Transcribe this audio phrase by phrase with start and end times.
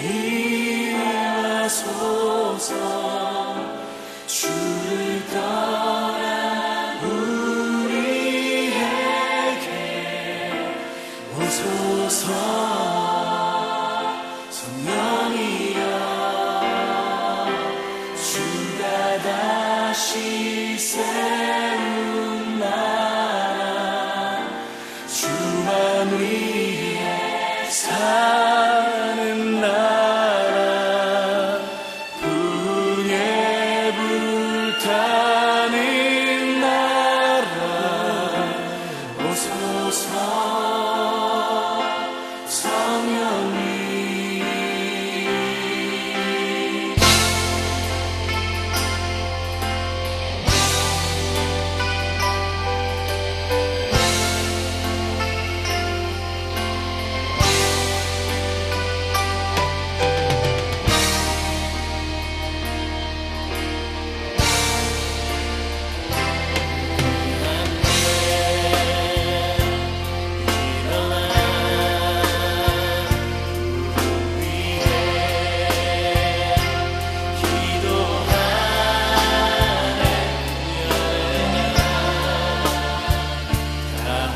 [0.00, 0.29] Hey.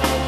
[0.03, 0.24] Lord.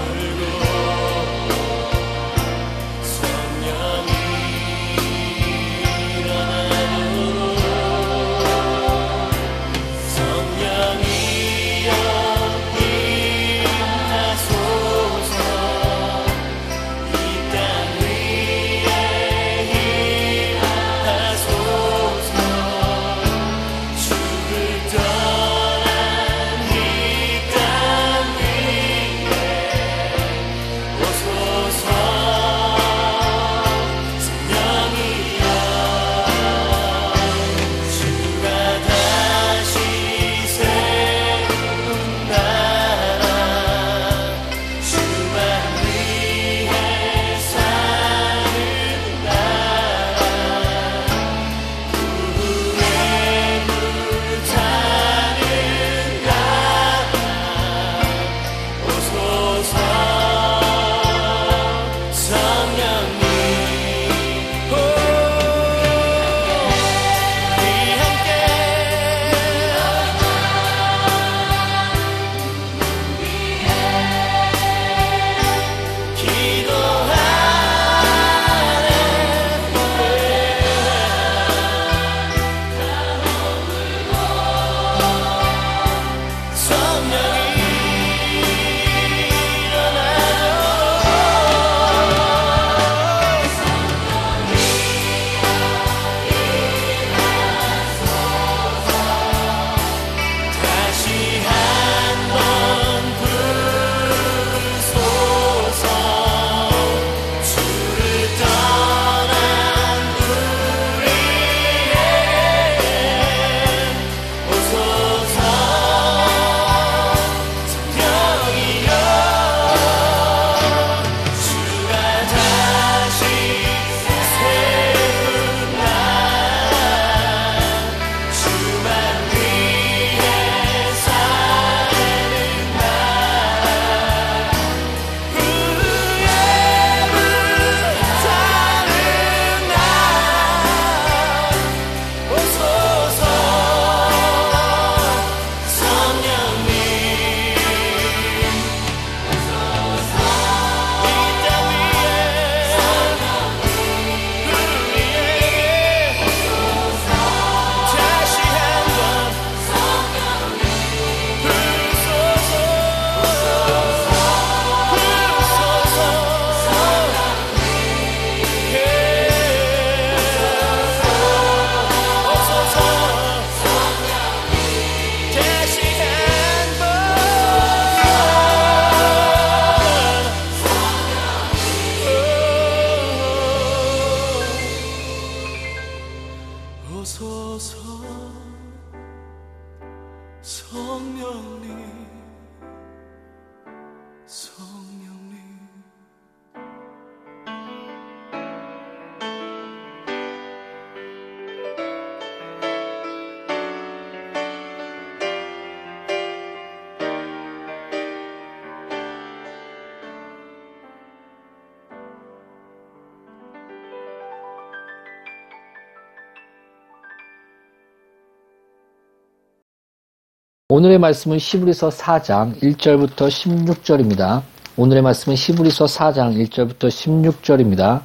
[220.77, 224.43] 오늘의 말씀은 시브리서 4장 1절부터 16절입니다.
[224.77, 228.03] 오늘의 말씀은 시브리서 4장 1절부터 16절입니다.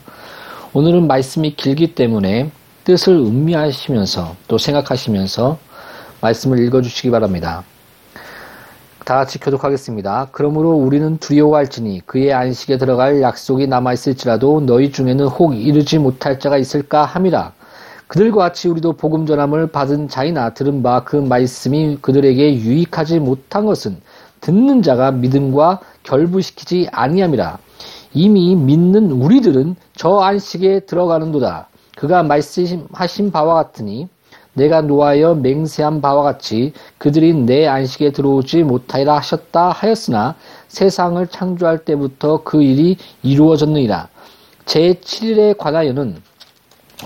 [0.71, 2.49] 오늘은 말씀이 길기 때문에
[2.85, 5.57] 뜻을 음미하시면서 또 생각하시면서
[6.21, 7.65] 말씀을 읽어주시기 바랍니다.
[9.03, 10.29] 다 같이 교독하겠습니다.
[10.31, 17.03] 그러므로 우리는 두려워할지니 그의 안식에 들어갈 약속이 남아있을지라도 너희 중에는 혹 이르지 못할 자가 있을까
[17.03, 17.51] 함이라.
[18.11, 24.01] 그들과 같이 우리도 복음 전함을 받은 자이나 들은 바 그 말씀이 그들에게 유익하지 못한 것은
[24.41, 27.57] 듣는 자가 믿음과 결부시키지 아니함이라.
[28.13, 31.69] 이미 믿는 우리들은 저 안식에 들어가는도다.
[31.95, 34.09] 그가 말씀하신 바와 같으니
[34.55, 40.35] 내가 노하여 맹세한 바와 같이 그들이 내 안식에 들어오지 못하리라 하셨다 하였으나
[40.67, 44.09] 세상을 창조할 때부터 그 일이 이루어졌느니라.
[44.65, 46.17] 제 7일에 관하여는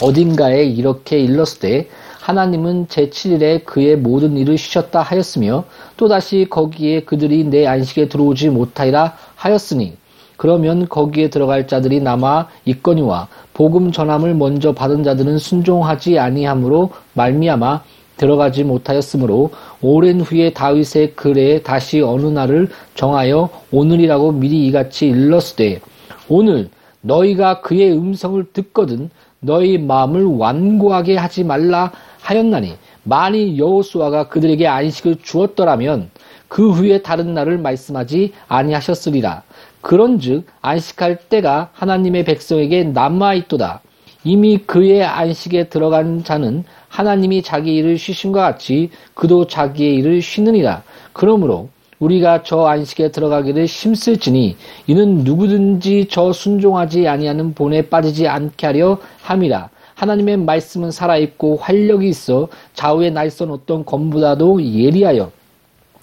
[0.02, 1.88] 어딘가에 이렇게 일렀을 때
[2.22, 5.64] 하나님은 제7일에 그의 모든 일을 쉬셨다 하였으며
[5.96, 9.98] 또다시 거기에 그들이 내 안식에 들어오지 못하리라 하였으니
[10.38, 17.84] 그러면 거기에 들어갈 자들이 남아 있거니와 복음 전함을 먼저 받은 자들은 순종하지 아니함으로 말미암아
[18.18, 19.52] 들어가지 못하였으므로
[19.82, 25.82] 오랜 후에 다윗의 글에 다시 어느 날을 정하여 오늘이라고 미리 이같이 일렀을 때
[26.28, 26.70] 오늘
[27.02, 29.10] 너희가 그의 음성을 듣거든
[29.46, 36.10] 너희 마음을 완고하게 하지 말라 하였나니 만일 여호수아가 그들에게 안식을 주었더라면
[36.48, 39.44] 그 후에 다른 날을 말씀하지 아니하셨으리라.
[39.82, 43.82] 그런즉 안식할 때가 하나님의 백성에게 남아 있도다.
[44.24, 50.82] 이미 그의 안식에 들어간 자는 하나님이 자기 일을 쉬신것 같이 그도 자기의 일을 쉬느니라.
[51.14, 51.70] 그러므로
[52.00, 54.58] 우리가 저 안식에 들어가기를 힘쓸지니
[54.88, 59.70] 이는 누구든지 저 순종하지 아니하는 본에 빠지지 않게 하려 함이라.
[59.96, 65.32] 하나님의 말씀은 살아있고 활력이 있어 좌우에 날선 어떤 검보다도 예리하여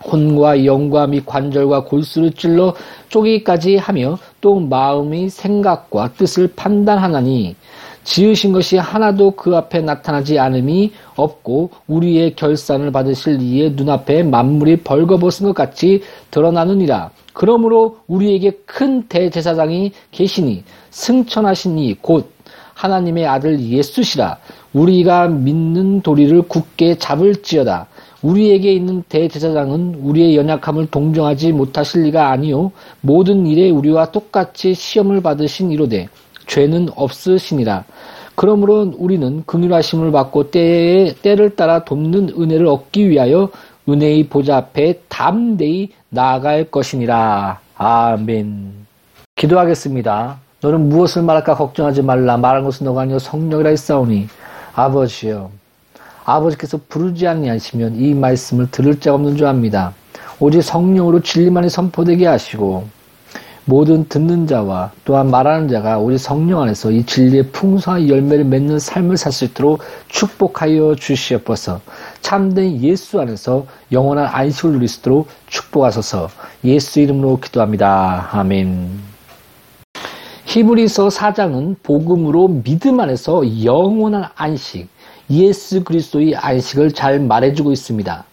[0.05, 2.75] 혼과 영과 및 관절과 골수를 찔러
[3.09, 7.55] 쪼개기까지 하며 또 마음의 생각과 뜻을 판단하나니
[8.03, 15.47] 지으신 것이 하나도 그 앞에 나타나지 않음이 없고 우리의 결산을 받으실 이의 눈앞에 만물이 벌거벗은
[15.47, 16.03] 것 같이
[16.33, 17.11] 드러나느니라.
[17.33, 22.42] 그러므로 우리에게 큰 대제사장이 계시니 승천하신 이곧
[22.83, 24.39] 하나님의 아들 예수시라.
[24.73, 27.87] 우리가 믿는 도리를 굳게 잡을지어다.
[28.23, 35.71] 우리에게 있는 대제사장은 우리의 연약함을 동정하지 못하실 리가 아니요 모든 일에 우리와 똑같이 시험을 받으신
[35.71, 36.09] 이로되
[36.47, 37.85] 죄는 없으시니라.
[38.35, 43.51] 그러므로 우리는 긍휼하심을 받고 때에 때를 따라 돕는 은혜를 얻기 위하여
[43.89, 47.61] 은혜의 보좌 앞에 담대히 나아갈 것이니라.
[47.77, 48.87] 아멘.
[49.37, 50.52] 기도하겠습니다.
[50.63, 52.37] 너는 무엇을 말할까 걱정하지 말라.
[52.37, 54.29] 말한 것은 너가 아니요 성령이라 했사오니
[54.75, 55.51] 아버지여.
[56.25, 59.93] 아버지께서 부르지 아니하시면 이 말씀을 들을 자 없는 줄 압니다.
[60.39, 62.87] 오직 성령으로 진리만이 선포되게 하시고
[63.65, 69.17] 모든 듣는 자와 또한 말하는 자가 우리 성령 안에서 이 진리의 풍성한 열매를 맺는 삶을
[69.17, 71.81] 살 수 있도록 축복하여 주시옵소서.
[72.21, 76.29] 참된 예수 안에서 영원한 안식을 누릴 수 있도록 축복하소서.
[76.65, 78.29] 예수 이름으로 기도합니다.
[78.33, 79.12] 아멘.
[80.53, 84.87] 히브리서 4장은 복음으로 믿음 안에서 영원한 안식,
[85.31, 88.25] 예수 그리스도의 안식을 잘 말해주고 있습니다.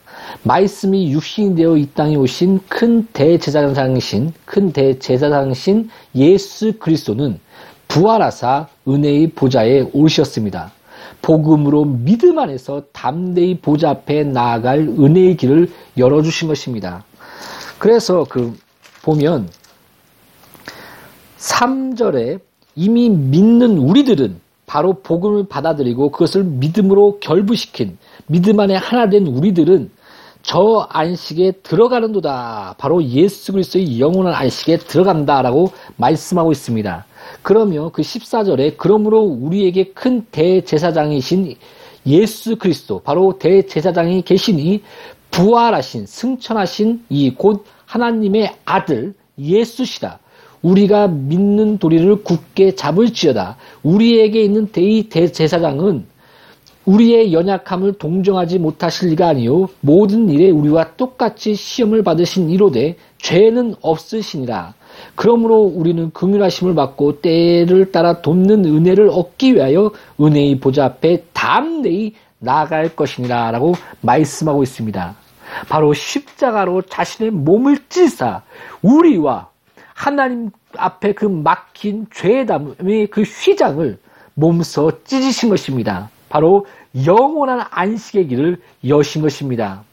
[0.43, 7.39] 말씀이 육신이 되어 이 땅에 오신 큰 대제사장이신 큰 대제사장이신 예수 그리스도는
[7.87, 10.73] 부활하사 은혜의 보좌에 오르셨습니다.
[11.21, 17.05] 복음으로 믿음 안에서 담대히 보좌 앞에 나아갈 은혜의 길을 열어주신 것입니다.
[17.77, 18.57] 그래서 그
[19.03, 19.47] 보면
[21.39, 22.39] 3절에
[22.75, 29.89] 이미 믿는 우리들은 바로 복음을 받아들이고 그것을 믿음으로 결부시킨 믿음 안에 하나 된 우리들은
[30.41, 32.75] 저 안식에 들어가는도다.
[32.77, 37.05] 바로 예수 그리스도의 영원한 안식에 들어간다라고 말씀하고 있습니다.
[37.41, 41.55] 그러며 그 14절에 그러므로 우리에게 큰 대제사장이신
[42.07, 44.83] 예수 그리스도 바로 대제사장이 계시니
[45.31, 50.19] 부활하신 승천하신 이 곧 하나님의 아들 예수시다.
[50.61, 53.57] 우리가 믿는 도리를 굳게 잡을지어다.
[53.83, 56.05] 우리에게 있는 대제사장은
[56.85, 64.73] 우리의 연약함을 동정하지 못하실 리가 아니요 모든 일에 우리와 똑같이 시험을 받으신 이로되 죄는 없으시니라.
[65.15, 72.95] 그러므로 우리는 긍휼하심을 받고 때를 따라 돕는 은혜를 얻기 위하여 은혜의 보좌 앞에 담대히 나아갈
[72.95, 75.15] 것이니라 라고 말씀하고 있습니다.
[75.67, 78.41] 바로 십자가로 자신의 몸을 찢사
[78.81, 79.49] 우리와
[79.99, 83.99] 하나님 앞에 그 막힌 죄담의 그 휘장을
[84.33, 86.09] 몸서 찢으신 것입니다.
[86.29, 86.65] 바로
[87.05, 89.83] 영원한 안식의 길을 여신 것입니다.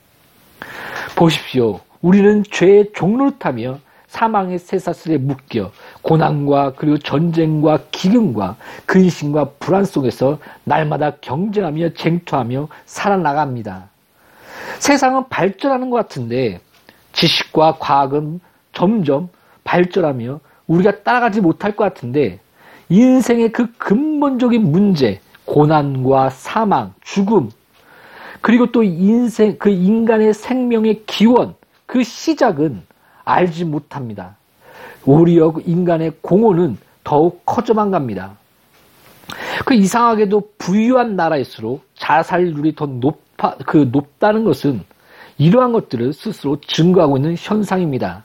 [1.17, 1.81] 보십시오.
[2.03, 5.73] 우리는 죄의 종로를 타며 사망의 쇠사슬에 묶여
[6.03, 8.55] 고난과 그리고 전쟁과 기근과
[8.87, 13.89] 근심과 불안 속에서 날마다 경쟁하며 쟁투하며 살아나갑니다.
[14.79, 16.61] 세상은 발전하는 것 같은데
[17.13, 18.39] 지식과 과학은
[18.73, 19.31] 점점
[19.67, 22.41] 발전하며 우리가 따라가지 못할 것 같은데
[22.89, 27.51] 인생의 그 근본적인 문제, 고난과 사망, 죽음,
[28.41, 31.55] 그리고 또 인생, 그 인간의 생명의 기원,
[31.85, 32.83] 그 시작은
[33.25, 34.37] 알지 못합니다.
[35.05, 38.37] 오히려 인간의 공헌은 더욱 커져만 갑니다.
[39.65, 44.83] 그 이상하게도 부유한 나라일수록 자살률이 더 높아, 그 높다는 것은
[45.39, 48.25] 이러한 것들을 스스로 증거하고 있는 현상입니다.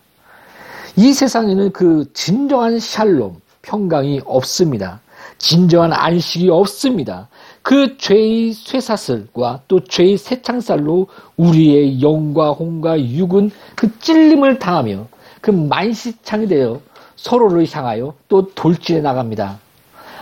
[0.98, 5.00] 이 세상에는 그 진정한 샬롬, 평강이 없습니다.
[5.38, 7.27] 진정한 안식이 없습니다.
[7.62, 11.07] 그 죄의 쇠사슬과 또 죄의 새창살로
[11.38, 15.07] 우리의 영과 혼과 육은 그 찔림을 당하며
[15.41, 16.81] 그 만시창이 되어
[17.15, 19.60] 서로를 향하여 또 돌진해 나갑니다.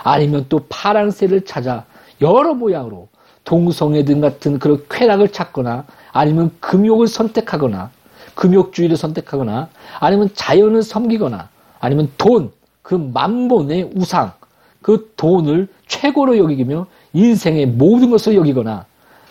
[0.04, 1.86] 아니면 또 파랑새를 찾아
[2.22, 3.08] 여러 모양으로
[3.44, 7.90] 동성애 등 같은 그런 쾌락을 찾거나 아니면 금욕을 선택하거나
[8.36, 11.50] 금욕주의를 선택하거나 아니면 자연을 섬기거나
[11.80, 14.32] 아니면 돈, 그 만본의 우상,
[14.82, 18.86] 그 돈을 최고로 여기며 인생의 모든 것을 여기거나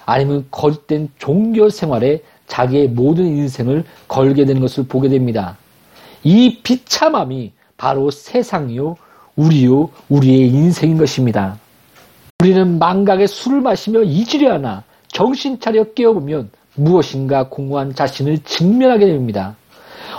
[0.07, 5.57] 아니면 거짓된 종교 생활에 자기의 모든 인생을 걸게 되는 것을 보게 됩니다.
[6.25, 8.97] 이 비참함이 바로 세상이요,
[9.37, 11.59] 우리요, 우리의 인생인 것입니다.
[12.40, 19.57] 우리는 망각의 술을 마시며 잊으려 하나 정신 차려 깨어보면 무엇인가 공허한 자신을 직면하게 됩니다.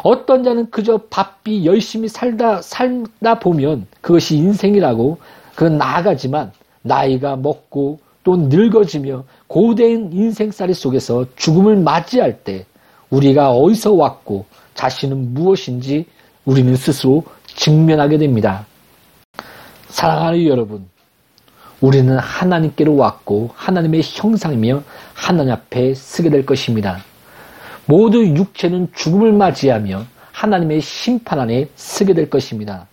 [0.03, 5.17] 어떤 자는 그저 바삐 열심히 살다 살다 보면 그것이 인생이라고
[5.55, 6.51] 그건 나아가지만
[6.81, 12.65] 나이가 먹고 또 늙어지며 고된 인생살이 속에서 죽음을 맞이할 때
[13.09, 16.05] 우리가 어디서 왔고 자신은 무엇인지
[16.45, 18.65] 우리는 스스로 직면하게 됩니다.
[19.89, 20.87] 사랑하는 여러분,
[21.81, 24.83] 우리는 하나님께로 왔고 하나님의 형상이며
[25.13, 27.03] 하나님 앞에 서게 될 것입니다.
[27.85, 32.87] 모두 육체는 죽음을 맞이하며 하나님의 심판 안에 서게 될 것입니다.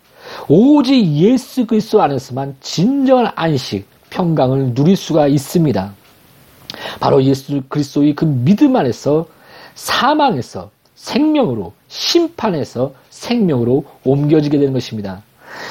[0.49, 5.93] 오직 예수 그리스도 안에서만 진정한 안식, 평강을 누릴 수가 있습니다.
[7.00, 9.26] 바로 예수 그리스도의 그 믿음 안에서
[9.75, 15.23] 사망에서 생명으로 심판에서 생명으로 옮겨지게 되는 것입니다.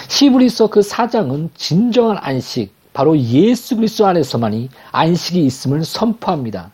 [0.09, 6.71] 히브리서 그 사장은 진정한 안식, 바로 예수 그리스도 안에서만이 안식이 있음을 선포합니다.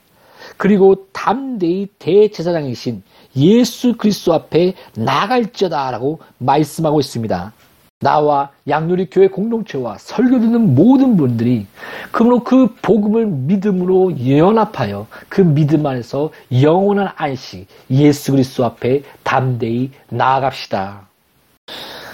[0.55, 3.01] 그리고 담대히 대제사장이신
[3.37, 7.53] 예수 그리스도 앞에 나갈지어다라고 말씀하고 있습니다.
[8.01, 11.65] 나와 양누리 교회 공동체와 설교 듣는 모든 분들이
[12.11, 16.29] 그러므로 그 복음을 믿음으로 연합하여 그 믿음 안에서
[16.61, 21.07] 영원한 안식 예수 그리스도 앞에 담대히 나아갑시다.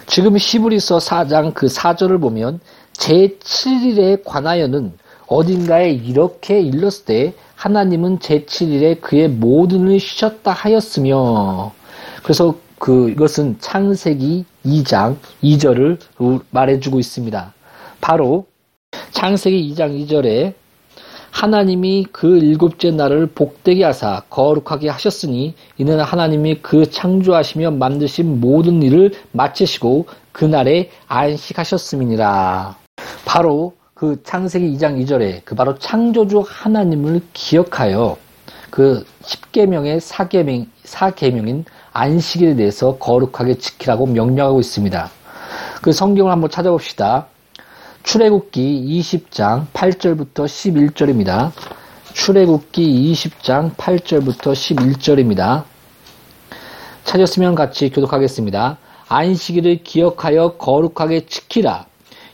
[0.08, 2.62] 지금 시브리서 4장 그 4절을 보면
[2.98, 4.94] 제7일에 관하여는
[5.28, 11.74] 어딘가에 이렇게 일렀을 때 하나님은 제7일에 그의 모든 을 쉬셨다 하였으며
[12.24, 16.00] 그래서 그 이것은 창세기 2장 2절을
[16.52, 17.54] 말해주고 있습니다.
[18.02, 18.46] 바로
[19.12, 20.54] 창세기 2장 2절에
[21.32, 29.14] 하나님이 그 일곱째 날을 복되게 하사 거룩하게 하셨으니 이는 하나님이 그 창조하시며 만드신 모든 일을
[29.34, 32.87] 마치시고 그날에 안식하셨음이니라.
[33.28, 38.18] 바로 그 창세기 2장 2절에 그 바로 창조주 하나님을 기억하여
[38.70, 45.10] 그 10계명의 4계명, 4계명인 안식일에 대해서 거룩하게 지키라고 명령하고 있습니다.
[45.82, 47.28] 그 성경을 한번 찾아봅시다.
[48.04, 51.52] 출애굽기 20장 8절부터 11절입니다.
[52.14, 55.64] 출애굽기 20장 8절부터 11절입니다.
[57.04, 58.78] 찾았으면 같이 교독하겠습니다.
[59.10, 61.86] 안식일을 기억하여 거룩하게 지키라.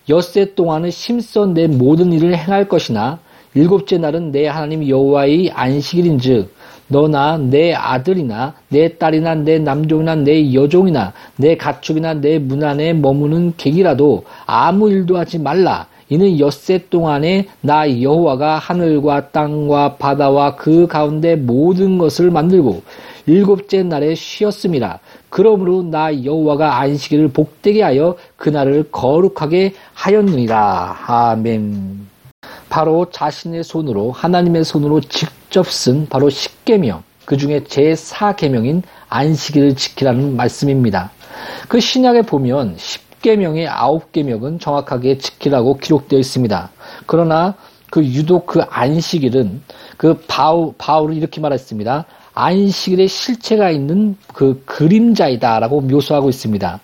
[0.09, 3.19] 엿새 동안은 심써 내 모든 일을 행할 것이나
[3.53, 6.53] 일곱째 날은 내 하나님 여호와의 안식일인즉
[6.87, 13.53] 너나 내 아들이나 내 딸이나 내 남종이나 내 여종이나 내 가축이나 내 문 안에 머무는
[13.57, 15.87] 객이라도 아무 일도 하지 말라.
[16.09, 22.83] 이는 엿새 동안에 나 여호와가 하늘과 땅과 바다와 그 가운데 모든 것을 만들고
[23.25, 24.99] 일곱째 날에 쉬었습니다.
[25.33, 30.95] 그러므로 나 여호와가 안식일을 복되게 하여 그날을 거룩하게 하였느니라.
[31.07, 32.07] 아멘.
[32.69, 41.09] 바로 자신의 손으로 하나님의 손으로 직접 쓴 바로 십계명 그 중에 제4계명인 안식일을 지키라는 말씀입니다.
[41.67, 46.69] 그 신약에 보면 십계명의 아홉 계명은 정확하게 지키라고 기록되어 있습니다.
[47.07, 47.55] 그러나
[47.89, 49.63] 그 유독 그 안식일은
[49.97, 52.05] 그 바울, 바울은 이렇게 말했습니다.
[52.33, 56.79] 안식일의 실체가 있는 그 그림자이다라고 묘사하고 있습니다.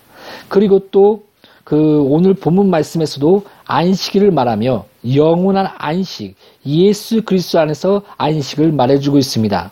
[0.50, 1.30] 그리고 또
[1.70, 9.72] 그 오늘 본문 말씀에서도 안식일을 말하며 영원한 안식, 예수 그리스도 안에서 안식을 말해주고 있습니다.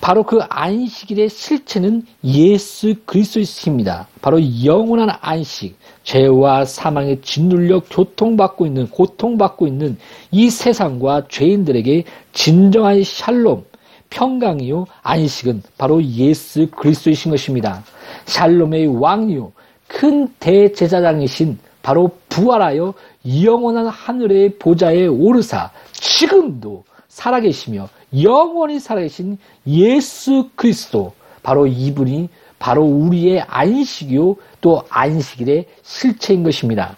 [0.00, 4.06] 바로 그 안식일의 실체는 예수 그리스도이십니다.
[4.22, 9.98] 바로 영원한 안식, 죄와 사망에 짓눌려 교통받고 있는 고통받고 있는
[10.30, 13.64] 이 세상과 죄인들에게 진정한 샬롬,
[14.10, 17.84] 평강이요 안식은 바로 예수 그리스도이신 것입니다.
[18.26, 19.52] 샬롬의 왕이요
[19.86, 22.94] 큰 대제사장이신 바로 부활하여
[23.42, 27.88] 영원한 하늘의 보좌에 오르사 지금도 살아계시며
[28.22, 32.28] 영원히 살아계신 예수 그리스도 바로 이분이
[32.58, 36.96] 바로 우리의 안식이요 또 안식일의 실체인 것입니다.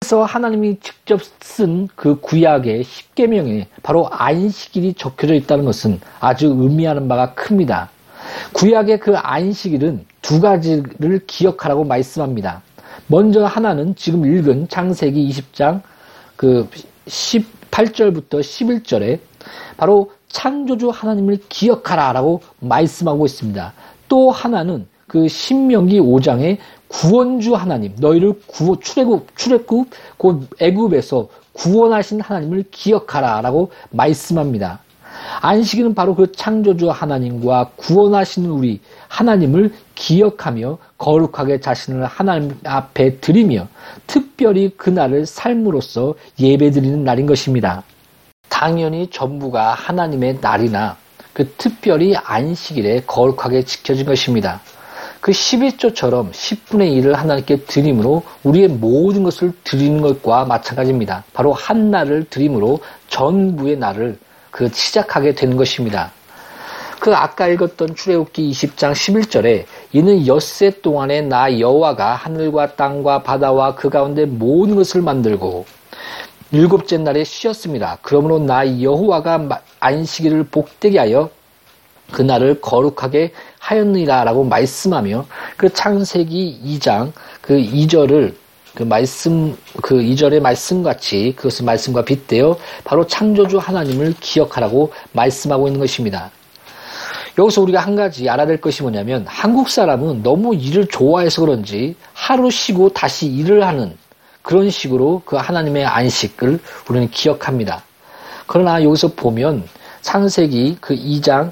[0.00, 7.32] 그래서 하나님이 직접 쓴 그 구약의 십계명에 바로 안식일이 적혀져 있다는 것은 아주 의미하는 바가
[7.32, 7.90] 큽니다.
[8.52, 12.62] 구약의 그 안식일은 두 가지를 기억하라고 말씀합니다.
[13.06, 15.80] 먼저 하나는 지금 읽은 창세기 20장
[16.36, 16.68] 그
[17.06, 19.18] 18절부터 11절에
[19.78, 23.72] 바로 창조주 하나님을 기억하라 라고 말씀하고 있습니다.
[24.08, 26.58] 또 하나는 그 신명기 5장에
[26.96, 34.80] 구원주 하나님, 너희를 구원, 출애굽, 출애굽, 곧 애굽에서 구원하신 하나님을 기억하라라고 말씀합니다.
[35.42, 43.68] 안식일은 바로 그 창조주 하나님과 구원하시는 우리 하나님을 기억하며 거룩하게 자신을 하나님 앞에 드리며
[44.06, 47.82] 특별히 그날을 삶으로써 예배드리는 날인 것입니다.
[48.48, 50.96] 당연히 전부가 하나님의 날이나
[51.34, 54.62] 그 특별히 안식일에 거룩하게 지켜진 것입니다.
[55.26, 61.24] 그 11조처럼 10분의 1을 하나님께 드림으로 우리의 모든 것을 드리는 것과 마찬가지입니다.
[61.32, 64.20] 바로 한 날을 드림으로 전부의 날을
[64.52, 66.12] 그 시작하게 되는 것입니다.
[67.00, 73.90] 그 아까 읽었던 출애굽기 20장 11절에 이는 엿새 동안에 나 여호와가 하늘과 땅과 바다와 그
[73.90, 75.66] 가운데 모든 것을 만들고
[76.52, 77.98] 일곱째 날에 쉬었습니다.
[78.00, 81.30] 그러므로 나 여호와가 안식일을 복되게 하여
[82.12, 83.32] 그날을 거룩하게
[83.66, 85.26] 하였느니라라고 말씀하며
[85.56, 88.34] 그 창세기 2장 그 2절을
[88.74, 95.80] 그 말씀 그 2절의 말씀 같이 그것을 말씀과 빗대어 바로 창조주 하나님을 기억하라고 말씀하고 있는
[95.80, 96.30] 것입니다.
[97.38, 102.50] 여기서 우리가 한 가지 알아야 될 것이 뭐냐면 한국 사람은 너무 일을 좋아해서 그런지 하루
[102.50, 103.96] 쉬고 다시 일을 하는
[104.42, 107.82] 그런 식으로 그 하나님의 안식을 우리는 기억합니다.
[108.46, 109.68] 그러나 여기서 보면
[110.02, 111.50] 창세기 그 2장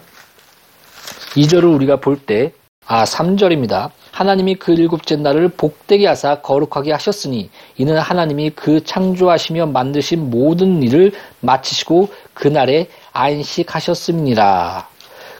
[1.36, 2.52] 2절을 우리가 볼 때,
[2.86, 3.90] 아, 3절입니다.
[4.12, 11.12] 하나님이 그 일곱째 날을 복되게 하사 거룩하게 하셨으니 이는 하나님이 그 창조하시며 만드신 모든 일을
[11.40, 14.88] 마치시고 그날에 안식하셨습니다.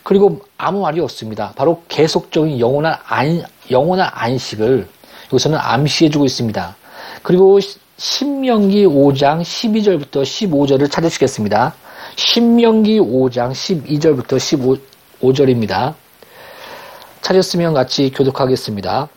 [0.03, 1.53] 그리고 아무 말이 없습니다.
[1.55, 4.89] 바로 계속적인 영원한 안, 영원한 안식을
[5.27, 6.77] 여기서는 암시해주고 있습니다.
[7.23, 7.61] 그리고
[7.97, 11.75] 신명기 5장 12절부터 15절을 찾으시겠습니다.
[12.17, 14.77] 신명기 5장 12절부터 15,
[15.25, 15.95] 5절입니다.
[17.23, 19.09] 찾았으면 같이 교독하겠습니다.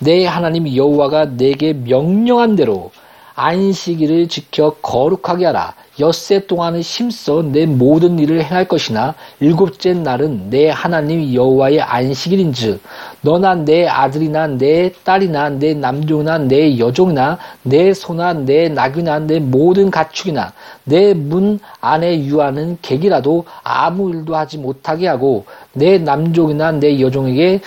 [0.00, 2.92] 내 하나님 여호와가 내게 명령한 대로
[3.36, 5.74] 안식일을 지켜 거룩하게 하라.
[5.98, 12.82] 엿새 동안은 심써 내 모든 일을 행할 것이나 일곱째 날은 내 하나님 여호와의 안식일인즉
[13.22, 19.90] 너나 내 아들이나 내 딸이나 내 남종이나 내 여종이나 내 소나 내 낙이나 내 모든
[19.90, 20.52] 가축이나
[20.84, 27.60] 내 문 안에 유하는 객이라도 아무 일도 하지 못하게 하고 내 남종이나 내 여종에게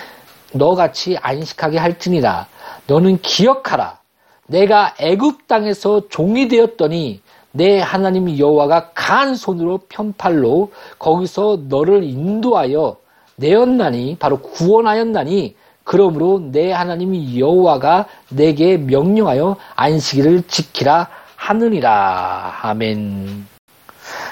[0.52, 2.46] 너같이 안식하게 할지니라
[2.86, 3.99] 너는 기억하라
[4.50, 7.20] 내가 애굽 땅에서 종이 되었더니
[7.52, 12.96] 내 하나님 여호와가 간 손으로 편팔로 거기서 너를 인도하여
[13.36, 23.46] 내었나니 바로 구원하였나니 그러므로 내 하나님 여호와가 내게 명령하여 안식일을 지키라 하느니라 아멘.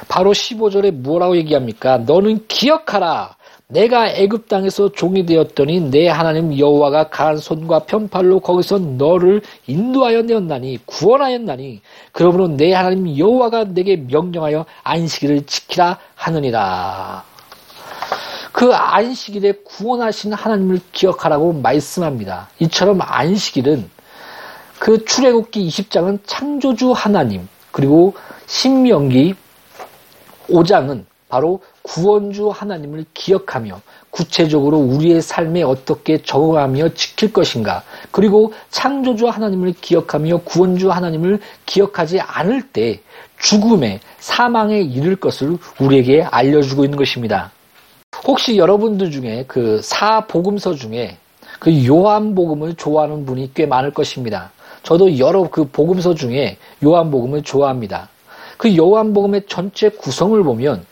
[0.08, 1.98] 바로 15절에 뭐라고 얘기합니까?
[1.98, 3.36] 너는 기억하라.
[3.70, 10.78] 내가 애굽 땅에서 종이 되었더니 내 하나님 여호와가 강한 손과 편팔로 거기서 너를 인도하여 내었나니
[10.86, 17.24] 구원하였나니 그러므로 내 하나님 여호와가 내게 명령하여 안식일을 지키라 하느니라.
[18.52, 22.48] 그 안식일에 구원하신 하나님을 기억하라고 말씀합니다.
[22.60, 23.90] 이처럼 안식일은
[24.78, 28.14] 그 출애굽기 20장은 창조주 하나님 그리고
[28.46, 29.34] 신명기
[30.48, 39.72] 5장은 바로 구원주 하나님을 기억하며 구체적으로 우리의 삶에 어떻게 적응하며 지킬 것인가 그리고 창조주 하나님을
[39.80, 43.00] 기억하며 구원주 하나님을 기억하지 않을 때
[43.40, 47.52] 죽음에 사망에 이를 것을 우리에게 알려주고 있는 것입니다.
[48.26, 51.16] 혹시 여러분들 중에 그 사복음서 중에
[51.58, 54.52] 그 요한복음을 좋아하는 분이 꽤 많을 것입니다.
[54.82, 58.08] 저도 여러 그 복음서 중에 요한복음을 좋아합니다.
[58.58, 60.84] 그 요한복음의 전체 구성을 보면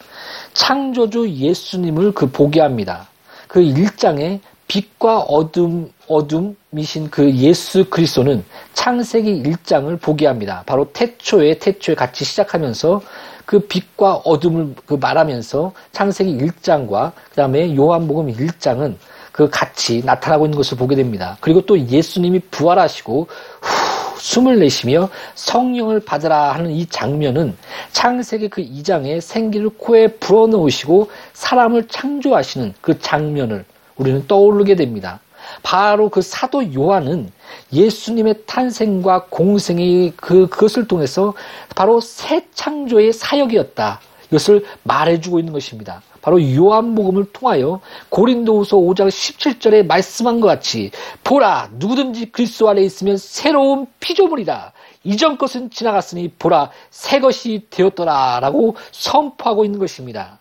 [0.56, 3.08] 창조주 예수님을 그 보게 합니다.
[3.46, 10.62] 그 1장에 빛과 어둠, 어둠이신 그 예수 그리스도는 창세기 1장을 보게 합니다.
[10.66, 13.00] 바로 태초에, 태초에 같이 시작하면서
[13.44, 18.96] 그 빛과 어둠을 그 말하면서 창세기 1장과 그 다음에 요한복음 1장은
[19.30, 21.36] 그 같이 나타나고 있는 것을 보게 됩니다.
[21.40, 23.28] 그리고 또 예수님이 부활하시고
[23.60, 27.56] 후, 숨을 내쉬며 성령을 받으라 하는 이 장면은
[27.92, 33.64] 창세기 그 2장에 생기를 코에 불어넣으시고 사람을 창조하시는 그 장면을
[33.96, 35.20] 우리는 떠오르게 됩니다.
[35.62, 37.30] 바로 그 사도 요한은
[37.72, 41.34] 예수님의 탄생과 공생의 그, 그것을 통해서
[41.74, 44.00] 바로 새 창조의 사역이었다.
[44.28, 46.02] 이것을 말해주고 있는 것입니다.
[46.26, 50.90] 바로 요한복음을 통하여 고린도후서 5장 17절에 말씀한 것 같이
[51.22, 54.72] 보라 누구든지 그리스도 안에 있으면 새로운 피조물이다.
[55.04, 60.40] 이전 것은 지나갔으니 보라 새 것이 되었더라라고 선포하고 있는 것입니다.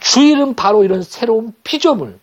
[0.00, 2.18] 주일은 바로 이런 새로운 피조물,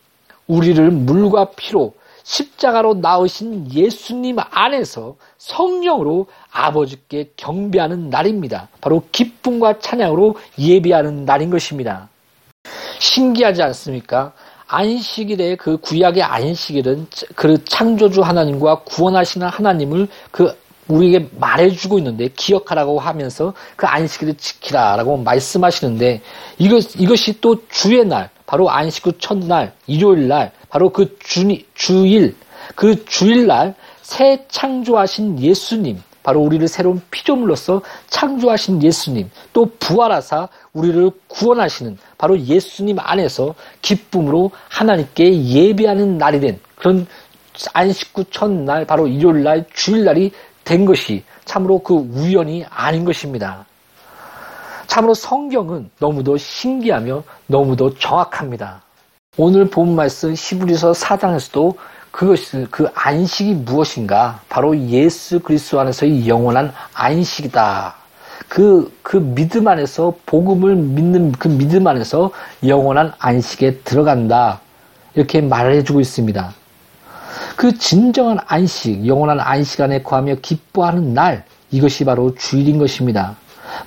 [0.45, 8.67] 우리를 물과 피로 십자가로 나으신 예수님 안에서 성령으로 아버지께 경배하는 날입니다.
[8.81, 12.09] 바로 기쁨과 찬양으로 예배하는 날인 것입니다.
[12.99, 14.33] 신기하지 않습니까?
[14.67, 20.53] 안식일의 그 구약의 안식일은 그 창조주 하나님과 구원하시는 하나님을 그
[20.88, 26.21] 우리에게 말해주고 있는데 기억하라고 하면서 그 안식일을 지키라라고 말씀하시는데
[26.57, 32.36] 이것 이것이 또 주의 날 바로 안식 후 첫날 일요일 날 바로 그 주, 주일
[32.75, 33.75] 그 주일 날
[34.07, 42.97] 새 창조하신 예수님 바로 우리를 새로운 피조물로서 창조하신 예수님, 또 부활하사 우리를 구원하시는 바로 예수님
[42.99, 47.07] 안에서 기쁨으로 하나님께 예배하는 날이 된 그런
[47.71, 50.33] 안식구 첫날, 바로 일요일날, 주일날이
[50.65, 53.65] 된 것이 참으로 그 우연이 아닌 것입니다.
[54.87, 58.81] 참으로 성경은 너무도 신기하며 너무도 정확합니다.
[59.37, 61.73] 오늘 본 말씀 시브리서 4장에서도
[62.17, 64.41] 그것이 그 안식이 무엇인가?
[64.49, 67.93] 바로 예수 그리스도 안에서의 영원한 안식이다.
[68.49, 72.32] 그, 그 믿음 안에서, 복음을 믿는 그 믿음 안에서
[72.65, 74.62] 영원한 안식에 들어간다.
[75.13, 76.56] 이렇게 말을 해주고 있습니다.
[77.56, 83.36] 그 진정한 안식, 영원한 안식 안에 거하며 기뻐하는 날, 이것이 바로 주일인 것입니다.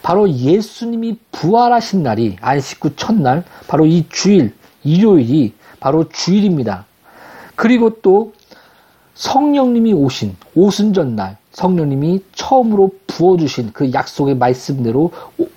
[0.02, 6.86] 바로 예수님이 부활하신 날이 안식 후 첫날, 바로 이 주일, 일요일이 바로 주일입니다.
[7.60, 8.32] 그리고 또
[9.12, 15.10] 성령님이 오신 오순전날 성령님이 처음으로 부어주신 그 약속의 말씀대로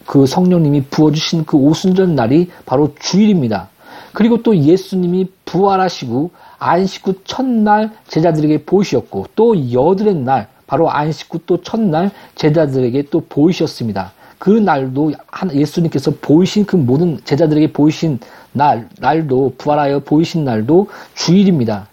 [0.05, 3.69] 그 성령님이 부어주신 그 오순전날이 바로 주일입니다.
[4.11, 11.39] 그리고 또 예수님이 부활하시고 안식 후 첫날 제자들에게 보이셨고 또 여드렛 날 바로 안식 후
[11.45, 14.11] 또 첫날 제자들에게 또 보이셨습니다.
[14.39, 15.13] 그 날도
[15.53, 18.19] 예수님께서 보이신 그 모든 제자들에게 보이신
[18.51, 21.92] 날, 날도 부활하여 보이신 날도 주일입니다.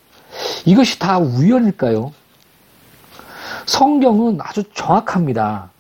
[0.65, 2.13] 이것이 다 우연일까요?
[3.67, 5.71] 성경은 아주 정확합니다.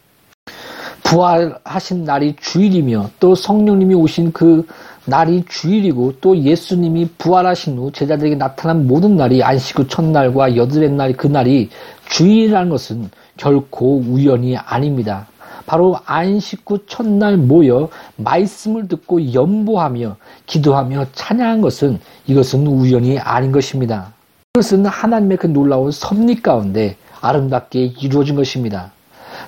[1.03, 4.66] 부활하신 날이 주일이며 또 성령님이 오신 그
[5.07, 11.12] 날이 주일이고 또 예수님이 부활하신 후 제자들에게 나타난 모든 날이 안식 후 첫날과 여드렛 날
[11.14, 11.68] 그날이
[12.09, 15.27] 주일이라는 것은 결코 우연이 아닙니다.
[15.66, 24.12] 바로 안식 후 첫날 모여 말씀을 듣고 연보하며 기도하며 찬양한 것은 이것은 우연이 아닌 것입니다.
[24.53, 28.91] 그것은 하나님의 그 놀라운 섭리 가운데 아름답게 이루어진 것입니다.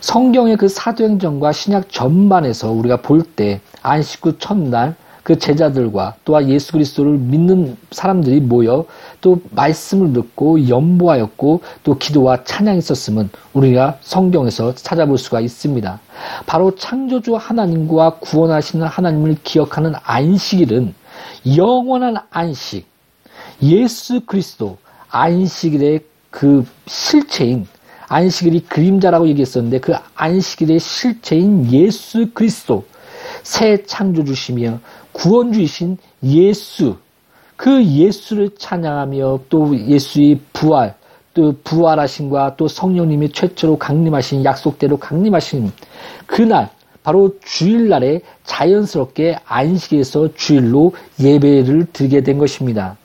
[0.01, 6.71] 성경의 그 사도행전과 신약 전반에서 우리가 볼 때 안식 후 첫날 그 제자들과 또한 예수
[6.71, 8.85] 그리스도를 믿는 사람들이 모여
[9.21, 15.99] 또 말씀을 듣고 연보하였고 또 기도와 찬양이 있었음은 우리가 성경에서 찾아볼 수가 있습니다.
[16.47, 20.95] 바로 창조주 하나님과 구원하시는 하나님을 기억하는 안식일은
[21.57, 22.87] 영원한 안식,
[23.63, 24.79] 예수 그리스도,
[25.13, 27.67] 안식일의 그 실체인,
[28.09, 32.85] 안식일이 그림자라고 얘기했었는데 그 안식일의 실체인 예수 그리스도,
[33.43, 34.81] 새 창조주시며
[35.13, 36.97] 구원주이신 예수,
[37.57, 40.95] 그 예수를 찬양하며 또 예수의 부활,
[41.35, 45.71] 또 부활하신과 또 성령님이 최초로 강림하신 약속대로 강림하신
[46.27, 46.71] 그날
[47.03, 52.97] 바로 주일날에 자연스럽게 안식에서 주일로 예배를 드리게 된 것입니다.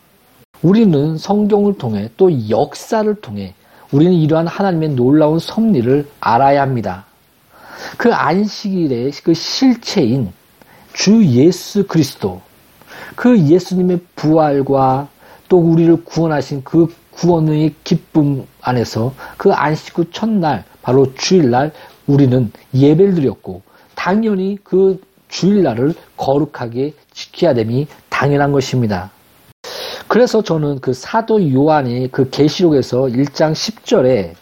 [0.61, 3.53] 우리는 성경을 통해 또 역사를 통해
[3.91, 7.05] 우리는 이러한 하나님의 놀라운 섭리를 알아야 합니다.
[7.97, 10.31] 그 안식일의 그 실체인
[10.93, 12.41] 주 예수 그리스도,
[13.15, 15.07] 그 예수님의 부활과
[15.47, 21.71] 또 우리를 구원하신 그 구원의 기쁨 안에서 그 안식 후 첫날, 바로 주일날
[22.07, 23.61] 우리는 예배를 드렸고,
[23.95, 29.11] 당연히 그 주일날을 거룩하게 지켜야 됨이 당연한 것입니다.
[30.07, 34.33] 그래서 저는 그 사도 요한의 그 계시록에서 1장 10절에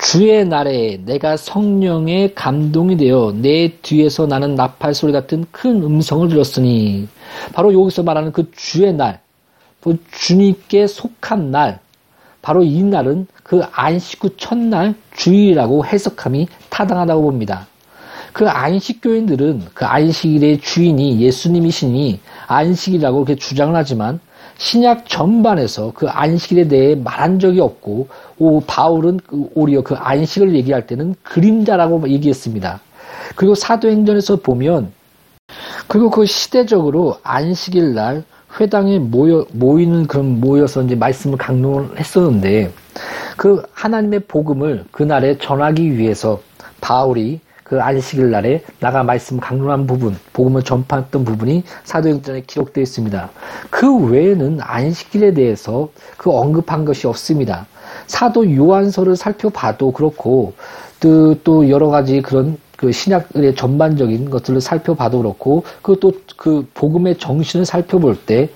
[0.00, 7.08] 주의 날에 내가 성령의 감동이 되어 내 뒤에서 나는 나팔 소리 같은 큰 음성을 들었으니
[7.52, 9.20] 바로 여기서 말하는 그 주의 날,
[9.80, 11.80] 그 주님께 속한 날,
[12.40, 17.66] 바로 이 날은 그 안식 후 첫날 주일이라고 해석함이 타당하다고 봅니다.
[18.32, 24.20] 그 안식교인들은 그 안식일의 주인이 예수님이시니 안식이라고 그렇게 주장을 하지만
[24.62, 28.06] 신약 전반에서 그 안식일에 대해 말한 적이 없고
[28.38, 32.80] 오, 바울은 그 오히려 그 안식을 얘기할 때는 그림자라고 얘기했습니다.
[33.34, 34.92] 그리고 사도행전에서 보면
[35.88, 38.22] 그리고 그 시대적으로 안식일 날
[38.60, 42.72] 회당에 모여 모이는 그런 모여서 이제 말씀을 강론했었는데
[43.36, 46.40] 그 하나님의 복음을 그날에 전하기 위해서
[46.80, 47.40] 바울이
[47.72, 53.30] 그 안식일 날에 나가 말씀 강론한 부분, 복음을 전파했던 부분이 사도행전에 기록되어 있습니다.
[53.70, 57.66] 그 외에는 안식일에 대해서 그 언급한 것이 없습니다.
[58.06, 60.52] 사도 요한서를 살펴봐도 그렇고
[61.00, 68.18] 또, 또 여러 가지 그런 그 신약의 전반적인 것들을 살펴봐도 그렇고 그또그 복음의 정신을 살펴볼
[68.26, 68.50] 때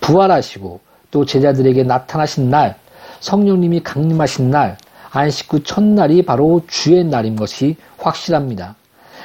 [0.00, 0.80] 부활하시고
[1.10, 2.76] 또 제자들에게 나타나신 날
[3.20, 4.78] 성령님이 강림하신 날
[5.12, 8.76] 안식 후 첫날이 바로 주의 날인 것이 확실합니다.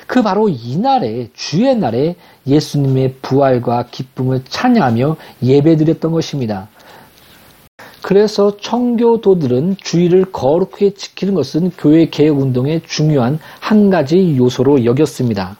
[0.06, 6.70] 그 바로 이날에 주의 날에 예수님의 부활과 기쁨을 찬양하며 예배드렸던 것입니다.
[8.02, 15.58] 그래서 청교도들은 주의를 거룩하게 지키는 것은 교회 개혁 운동의 중요한 한 가지 요소로 여겼습니다.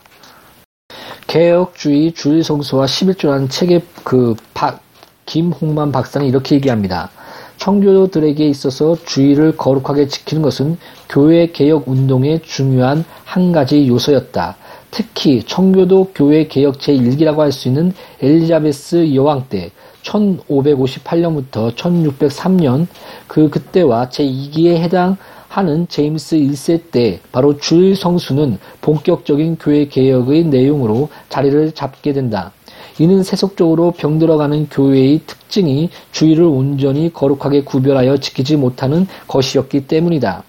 [1.28, 4.80] 개혁주의 주일 성수와 11조라는 책의 그 박,
[5.26, 7.10] 김홍만 박사는 이렇게 얘기합니다.
[7.58, 10.78] 청교도들에게 있어서 주의를 거룩하게 지키는 것은
[11.10, 14.56] 교회 개혁 운동의 중요한 한 가지 요소였다.
[14.92, 19.72] 특히 청교도 교회 개혁 제1기라고 할 수 있는 엘리자베스 여왕 때
[20.04, 22.88] 1558년부터 1603년
[23.28, 31.74] 그 그때와 제2기에 해당하는 제임스 1세 때 바로 주일 성수는 본격적인 교회 개혁의 내용으로 자리를
[31.74, 32.54] 잡게 된다.
[33.00, 40.44] 이는 세속적으로 병들어가는 교회의 특징이 주의를 온전히 거룩하게 구별하여 지키지 못하는 것이었기 때문이다.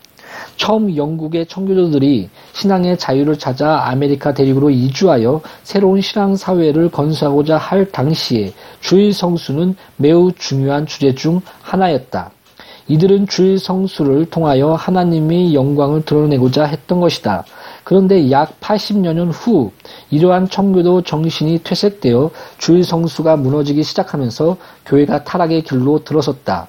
[0.56, 8.52] 처음 영국의 청교도들이 신앙의 자유를 찾아 아메리카 대륙으로 이주하여 새로운 신앙 사회를 건설하고자 할 당시에
[8.80, 12.30] 주일 성수는 매우 중요한 주제 중 하나였다.
[12.88, 17.44] 이들은 주일 성수를 통하여 하나님의 영광을 드러내고자 했던 것이다.
[17.88, 19.72] 그런데 약 80여년 후
[20.10, 26.66] 이러한 청교도 정신이 퇴색되어 주일 성수가 무너지기 시작하면서 교회가 타락의 길로 들어섰다.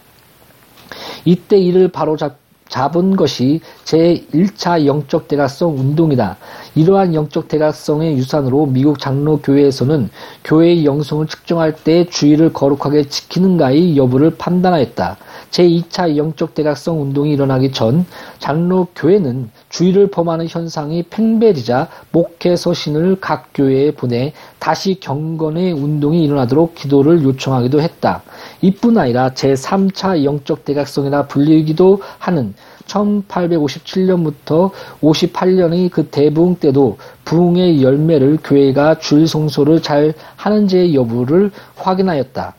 [1.25, 2.38] 이때 이를 바로잡
[2.69, 6.38] 잡은 것이 제1차 영적 대각성 운동이다.
[6.75, 10.10] 이러한 영적 대각성의 유산으로 미국 장로 교회에서는
[10.45, 15.17] 교회의 영성을 측정할 때 주의를 거룩하게 지키는가의 여부를 판단하였다.
[15.51, 18.05] 제2차 영적 대각성 운동이 일어나기 전
[18.38, 26.75] 장로 교회는 주의를 범하는 현상이 팽배리자 목회 서신을 각 교회에 보내 다시 경건의 운동이 일어나도록
[26.75, 28.23] 기도를 요청하기도 했다.
[28.62, 32.53] 이뿐 아니라 제3차 영적 대각성이라 불리기도 하는
[32.88, 42.55] 1857년부터 58년의 그 대부흥 때도 부흥의 열매를 교회가 주일 성수를 잘 하는지의 여부를 확인하였다.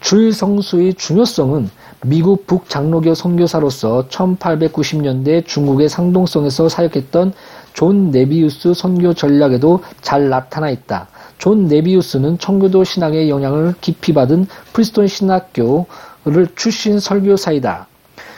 [0.00, 1.70] 주일 성수의 중요성은
[2.04, 7.32] 미국 북장로교 선교사로서 1890년대 중국의 산동성에서 사역했던
[7.72, 11.08] 존 네비우스 선교 전략에도 잘 나타나 있다.
[11.38, 17.86] 존 네비우스는 청교도 신학의 영향을 깊이 받은 프린스턴 신학교 출신 선교사이다.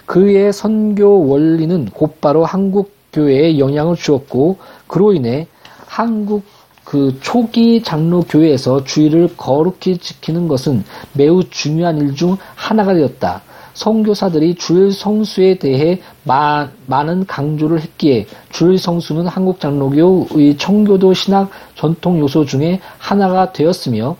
[0.06, 5.46] 그의 선교 원리는 곧바로 한국 교회에 영향을 주었고 그로 인해
[5.86, 6.44] 한국
[6.84, 13.42] 그 초기 장로 교회에서 주일을 거룩히 지키는 것은 매우 중요한 일 중 하나가 되었다.
[13.80, 22.18] 선교사들이 주일 성수에 대해 마, 많은 강조를 했기에 주일 성수는 한국 장로교의 청교도 신학 전통
[22.18, 24.16] 요소 중에 하나가 되었으며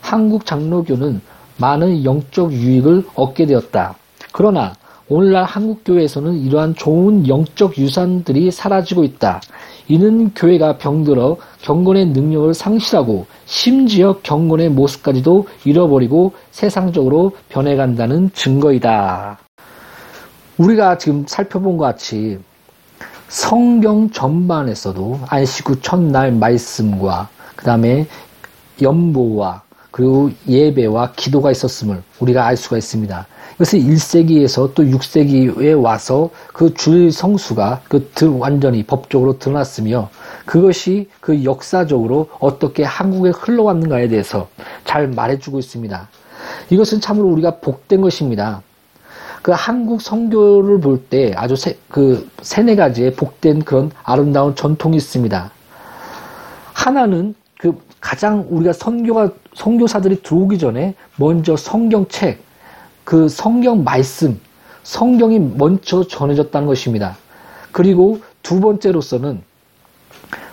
[0.00, 1.20] 한국 장로교는
[1.58, 3.96] 많은 영적 유익을 얻게 되었다.
[4.32, 4.72] 그러나
[5.10, 9.42] 오늘날 한국 교회에서는 이러한 좋은 영적 유산들이 사라지고 있다.
[9.88, 19.38] 이는 교회가 병들어 경건의 능력을 상실하고 심지어 경건의 모습까지도 잃어버리고 세상적으로 변해간다는 증거이다.
[20.58, 22.38] 우리가 지금 살펴본 것 같이
[23.28, 28.06] 성경 전반에서도 안식 후 첫날 말씀과 그 다음에
[28.80, 33.26] 연보와 그리고 예배와 기도가 있었음을 우리가 알 수가 있습니다.
[33.56, 40.10] 이것은 1세기에서 또 6세기에 와서 그 주일 성수가 그 완전히 법적으로 드러났으며
[40.46, 44.48] 그것이 그 역사적으로 어떻게 한국에 흘러왔는가에 대해서
[44.84, 46.08] 잘 말해주고 있습니다.
[46.70, 48.62] 이것은 참으로 우리가 복된 것입니다.
[49.42, 55.50] 그 한국 성교를 볼 때 아주 세, 그 세네 가지의 복된 그런 아름다운 전통이 있습니다.
[56.72, 62.42] 하나는 그 가장 우리가 선교가 선교사들이 들어오기 전에 먼저 성경책
[63.04, 64.40] 그 성경 말씀,
[64.82, 67.16] 성경이 먼저 전해졌다는 것입니다.
[67.72, 69.42] 그리고 두 번째로서는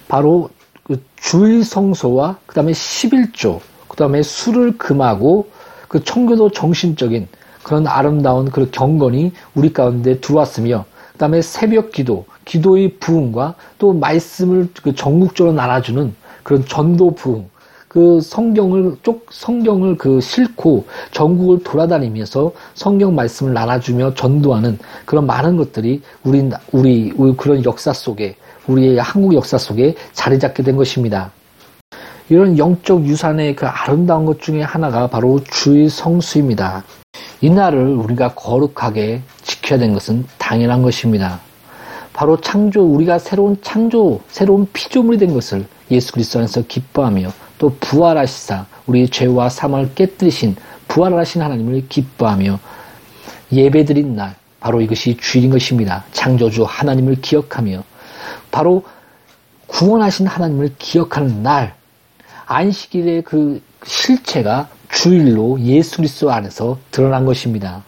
[0.07, 0.49] 바로
[0.83, 5.49] 그 주일 성소와 그 다음에 11조, 그 다음에 술을 금하고
[5.87, 7.27] 그 청교도 정신적인
[7.63, 14.69] 그런 아름다운 그 경건이 우리 가운데 들어왔으며 그 다음에 새벽 기도, 기도의 부흥과 또 말씀을
[14.81, 17.49] 그 전국적으로 나눠주는 그런 전도 부흥,
[17.89, 26.01] 그 성경을 쪽 성경을 그 싣고 전국을 돌아다니면서 성경 말씀을 나눠주며 전도하는 그런 많은 것들이
[26.23, 28.35] 우리 우리, 그런 역사 속에
[28.67, 31.31] 우리의 한국 역사 속에 자리 잡게 된 것입니다.
[32.29, 36.83] 이런 영적 유산의 그 아름다운 것 중에 하나가 바로 주의 성수입니다.
[37.41, 41.39] 이 날을 우리가 거룩하게 지켜야 되는 것은 당연한 것입니다.
[42.13, 48.65] 바로 창조, 우리가 새로운 창조, 새로운 피조물이 된 것을 예수 그리스도 안에서 기뻐하며 또 부활하시사
[48.87, 50.55] 우리 죄와 사망을 깨뜨리신
[50.87, 52.59] 부활하신 하나님을 기뻐하며
[53.51, 56.03] 예배드린 날 바로 이것이 주일인 것입니다.
[56.11, 57.83] 창조주 하나님을 기억하며
[58.49, 58.83] 바로
[59.67, 61.75] 구원하신 하나님을 기억하는 날
[62.47, 67.83] 안식일의 그 실체가 주일로 예수 그리스도 안에서 드러난 것입니다.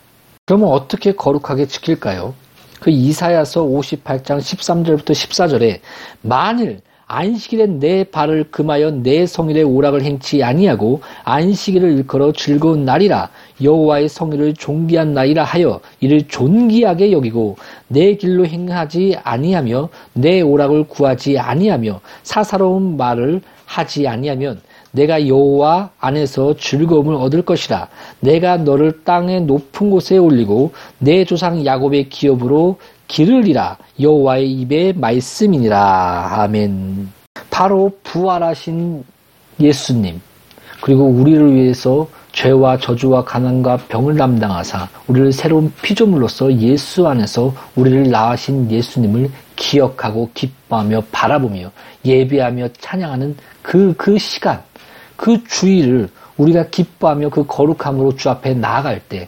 [0.45, 2.36] 그러면 어떻게 거룩하게 지킬까요?
[2.79, 5.79] 그 이사야서 58장 13절부터 14절에
[6.21, 6.81] 만일
[7.12, 13.30] 안식일에 내 발을 금하여 내 성일의 오락을 행치 아니하고 안식일을 일컬어 즐거운 날이라
[13.62, 17.58] 여호와의 성일을 존귀한 날이라 하여 이를 존귀하게 여기고
[17.89, 26.56] 내 길로 행하지 아니하며 내 오락을 구하지 아니하며 사사로운 말을 하지 아니하면 내가 여호와 안에서
[26.58, 27.88] 즐거움을 얻을 것이라.
[28.19, 32.78] 내가 너를 땅의 높은 곳에 올리고 내 조상 야곱의 기업으로
[33.12, 37.10] 기르리라 여호와의 입의 말씀이니라 아멘.
[37.50, 39.04] 바로 부활하신
[39.60, 40.21] 예수님
[40.82, 48.71] 그리고 우리를 위해서 죄와 저주와 가난과 병을 담당하사 우리를 새로운 피조물로서 예수 안에서 우리를 낳으신
[48.71, 51.69] 예수님을 기억하고 기뻐하며 바라보며
[52.06, 54.64] 예배하며 찬양하는 그, 그 시간,
[55.18, 56.07] 그 주의를
[56.38, 59.28] 우리가 기뻐하며 그 거룩함으로 주 앞에 나아갈 때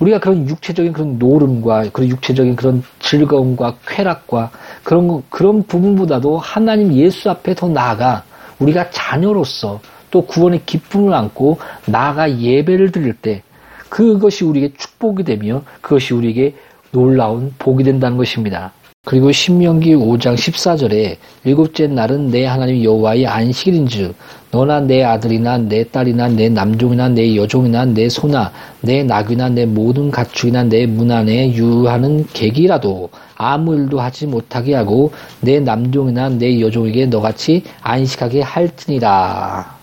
[0.00, 4.50] 우리가 그런 육체적인 그런 노름과 그런 육체적인 그런 즐거움과 쾌락과
[4.82, 8.24] 그런 그런 부분보다도 하나님 예수 앞에 더 나아가
[8.58, 9.80] 우리가 자녀로서
[10.10, 13.42] 또 구원의 기쁨을 안고 나아가 예배를 드릴 때
[13.88, 16.54] 그것이 우리에게 축복이 되며 그것이 우리에게
[16.90, 18.72] 놀라운 복이 된다는 것입니다.
[19.06, 24.16] 그리고 신명기 5장 14절에 일곱째 날은 내 하나님 여호와의 안식일인즉
[24.50, 28.50] 너나 내 아들이나 내 딸이나 내 남종이나 내 여종이나 내 소나
[28.80, 35.12] 내 낙이나 내 모든 가축이나 내 문 안에 유하는 객이라도 아무 일도 하지 못하게 하고
[35.40, 39.76] 내 남종이나 내 여종에게 너같이 안식하게 할지니라.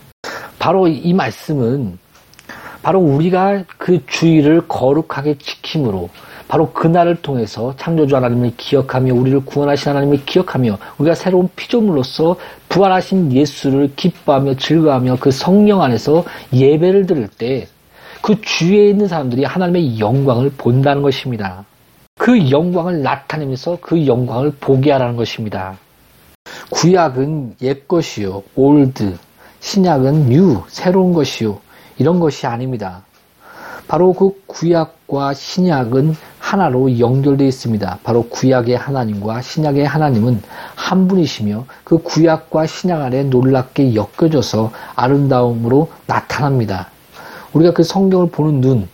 [0.58, 1.98] 바로 이 말씀은
[2.82, 6.10] 바로 우리가 그 주일을 거룩하게 지킴으로
[6.54, 12.36] 바로 그날을 통해서 창조주 하나님을 기억하며 우리를 구원하신 하나님을 기억하며 우리가 새로운 피조물로서
[12.68, 17.66] 부활하신 예수를 기뻐하며 즐거워하며 그 성령 안에서 예배를 드릴 때
[18.24, 21.66] 그 주위에 있는 사람들이 하나님의 영광을 본다는 것입니다.
[22.16, 25.76] 그 영광을 나타내면서 그 영광을 보게 하라는 것입니다.
[26.70, 29.18] 구약은 옛 것이요, old,
[29.60, 31.58] 신약은 new, 새로운 것이요,
[31.98, 33.04] 이런 것이 아닙니다.
[33.86, 36.16] 바로 그 구약과 신약은
[36.54, 37.98] 하나로 연결되어 있습니다.
[38.04, 40.40] 바로 구약의 하나님과 신약의 하나님은
[40.76, 46.90] 한 분이시며 그 구약과 신약 안에 놀랍게 엮여져서 아름다움으로 나타납니다.
[47.54, 48.88] 우리가 그 성경을 보는 눈,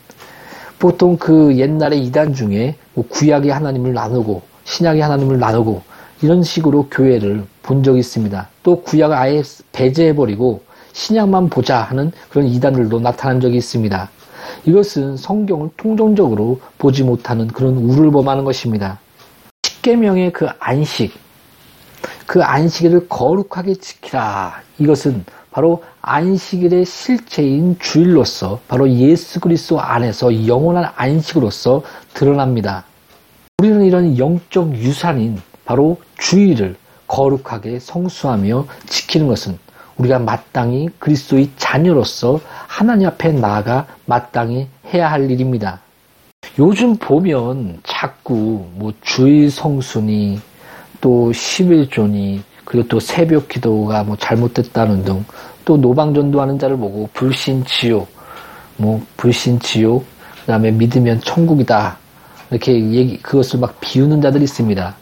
[0.78, 5.82] 보통 그 옛날에 이단 중에 뭐 구약의 하나님을 나누고 신약의 하나님을 나누고
[6.22, 8.48] 이런 식으로 교회를 본 적이 있습니다.
[8.62, 9.42] 또 구약을 아예
[9.72, 14.08] 배제해버리고 신약만 보자 하는 그런 이단들도 나타난 적이 있습니다.
[14.64, 18.98] 이것은 성경을 통정적으로 보지 못하는 그런 우를 범하는 것입니다.
[19.66, 21.12] 십계명의 그 안식,
[22.26, 24.62] 그 안식일을 거룩하게 지키라.
[24.78, 31.82] 이것은 바로 안식일의 실체인 주일로서 바로 예수 그리스도 안에서 영원한 안식으로서
[32.14, 32.84] 드러납니다.
[33.58, 36.76] 우리는 이런 영적 유산인 바로 주일을
[37.06, 39.58] 거룩하게 성수하며 지키는 것은
[40.00, 45.80] 우리가 마땅히 그리스도의 자녀로서 하나님 앞에 나아가 마땅히 해야 할 일입니다.
[46.58, 50.40] 요즘 보면 자꾸 뭐 주일 성순이
[51.00, 55.24] 또 11조니 그리고 또 새벽 기도가 뭐 잘못됐다는 등
[55.64, 58.08] 또 노방전도 하는 자를 보고 불신 지옥
[58.76, 60.04] 뭐 불신 지옥
[60.40, 61.96] 그다음에 믿으면 천국이다
[62.50, 64.94] 이렇게 얘기 그것을 막 비우는 자들이 있습니다.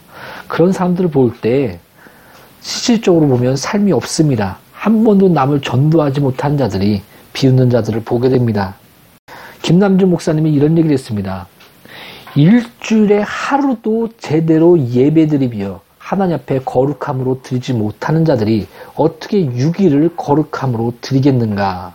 [0.47, 1.79] 그런 사람들을 볼 때
[2.61, 4.59] 실질적으로 보면 삶이 없습니다.
[4.79, 7.03] 한 번도 남을 전도하지 못한 자들이
[7.33, 8.77] 비웃는 자들을 보게 됩니다.
[9.63, 11.49] 김남준 목사님이 이런 얘기를 했습니다.
[12.37, 21.95] 일주일에 하루도 제대로 예배드리며 하나님 앞에 거룩함으로 드리지 못하는 자들이 어떻게 6일을 거룩함으로 드리겠는가?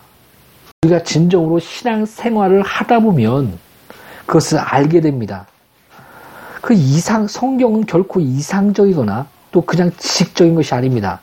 [0.82, 3.58] 우리가 진정으로 신앙 생활을 하다 보면
[4.26, 5.46] 그것을 알게 됩니다.
[6.60, 11.20] 그 이상, 성경은 결코 이상적이거나 또 그냥 지식적인 것이 아닙니다.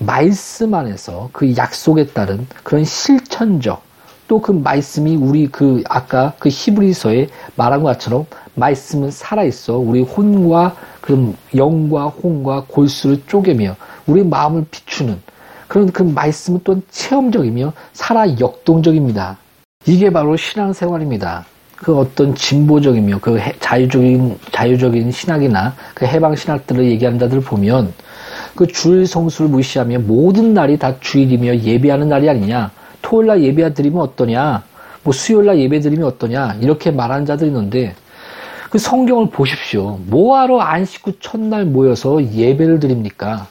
[0.00, 3.82] 말씀 안에서 그 약속에 따른 그런 실천적
[4.28, 11.34] 또 그 말씀이 우리 그 아까 그 히브리서에 말한 것처럼 말씀은 살아있어 우리 혼과 그
[11.56, 13.74] 영과 혼과 골수를 쪼개며
[14.06, 15.20] 우리 마음을 비추는
[15.66, 19.36] 그런 그 말씀은 또한 체험적이며 살아 역동적입니다.
[19.86, 21.44] 이게 바로 신앙생활입니다.
[21.74, 27.92] 그 어떤 진보적이며 그 자유적인 자유적인 신학이나 그 해방 신학들을 얘기하는 자들 보면
[28.54, 32.70] 그 주일 성수를 무시하며 모든 날이 다 주일이며 예배하는 날이 아니냐.
[33.02, 34.62] 토요일 날 예배 드리면 어떠냐.
[35.02, 36.58] 뭐 수요일 날 예배 드리면 어떠냐.
[36.60, 37.94] 이렇게 말하는 자들이 있는데
[38.70, 39.98] 그 성경을 보십시오.
[40.06, 43.46] 뭐하러 안식구 첫날 모여서 예배를 드립니까?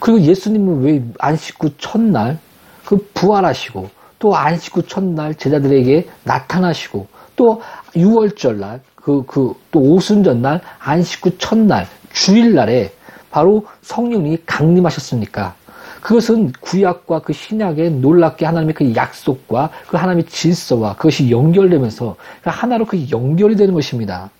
[0.00, 2.38] 그리고 예수님은 왜 안식구 첫날
[2.84, 3.88] 그 부활하시고
[4.18, 7.62] 또 안식구 첫날 제자들에게 나타나시고 또
[7.94, 12.92] 6월절 날 그 그 또 오순절 날 안식구 첫날 주일날에
[13.32, 15.54] 바로 성령이 강림하셨습니까?
[16.02, 22.84] 그것은 구약과 그 신약의 놀랍게 하나님의 그 약속과 그 하나님의 질서와 그것이 연결되면서 그 하나로
[22.84, 24.30] 그 연결이 되는 것입니다.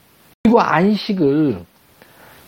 [0.43, 1.64] 그리고 안식을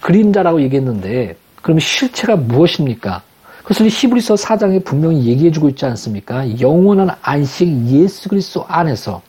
[0.01, 3.23] 그림자라고 얘기했는데 그럼 실체가 무엇입니까?
[3.63, 6.61] 그것을 히브리서 4장에 분명히 얘기해주고 있지 않습니까?
[6.61, 9.23] 영원한 안식 예수 그리스도 안에서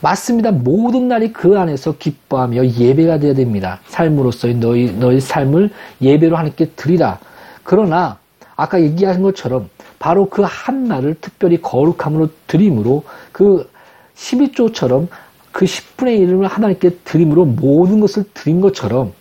[0.00, 0.52] 맞습니다.
[0.52, 3.80] 모든 날이 그 안에서 기뻐하며 예배가 되어야 됩니다.
[3.86, 5.70] 삶으로서의 너희, 너희 삶을
[6.00, 7.18] 예배로 하나님께 드리라.
[7.64, 8.18] 그러나,
[8.56, 9.68] 아까 얘기하신 것처럼
[9.98, 13.68] 바로 그 한 날을 특별히 거룩함으로 드림으로 그
[14.16, 15.08] 12조처럼
[15.52, 19.12] 그 10분의 1을 하나님께 드림으로 모든 것을 드린 것처럼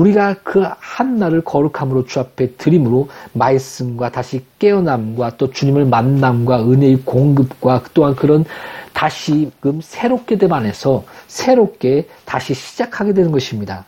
[0.00, 0.64] 우리가 그
[1.00, 8.14] 한 날을 거룩함으로 주 앞에 드림으로 말씀과 다시 깨어남과 또 주님을 만남과 은혜의 공급과 또한
[8.14, 8.44] 그런
[8.92, 13.86] 다시금 새롭게 됨 안에서 새롭게 다시 시작하게 되는 것입니다.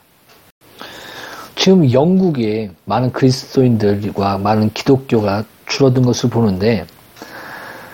[1.54, 6.86] 지금 영국에 많은 그리스도인들과 많은 기독교가 줄어든 것을 보는데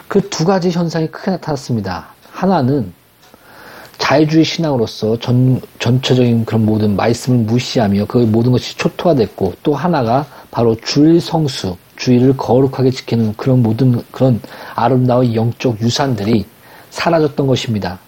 [0.07, 2.07] 그 두 가지 현상이 크게 나타났습니다.
[2.31, 2.93] 하나는
[4.09, 10.75] 자유주의 신앙으로서 전, 전체적인 그런 모든 말씀을 무시하며 그 모든 것이 초토화됐고 또 하나가 바로
[10.77, 14.41] 주일 성수, 주일을 거룩하게 지키는 그런 모든 그런
[14.75, 16.47] 아름다운 영적 유산들이
[16.89, 17.99] 사라졌던 것입니다.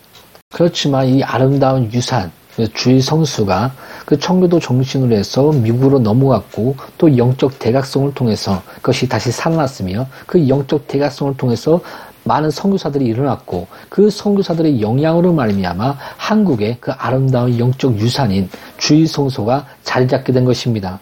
[0.55, 3.71] 그렇지만 이 아름다운 유산, 그 주의 성수가
[4.07, 10.89] 그 청교도 정신으로 해서 미국으로 넘어갔고 또 영적 대각성을 통해서 그것이 다시 살아났으며 그 영적
[10.89, 11.83] 대각성을 통해서
[12.25, 18.49] 많은 선교사들이 일어났고 그 선교사들의 영향으로 말미암아 한국의 그 아름다운 영적 유산인
[18.79, 21.01] 주의 성소가 자리 잡게 된 것입니다.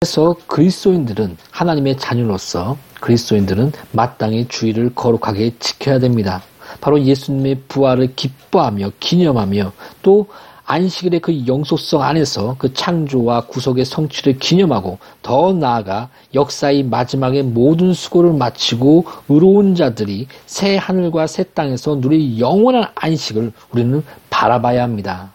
[0.00, 6.42] 그래서 그리스도인들은 하나님의 자녀로서 그리스도인들은 마땅히 주의를 거룩하게 지켜야 됩니다.
[6.80, 10.26] 바로 예수님의 부활을 기뻐하며 기념하며 또
[10.66, 18.32] 안식일의 그 영속성 안에서 그 창조와 구속의 성취를 기념하고 더 나아가 역사의 마지막에 모든 수고를
[18.32, 25.30] 마치고 의로운 자들이 새 하늘과 새 땅에서 누릴 영원한 안식을 우리는 바라봐야 합니다.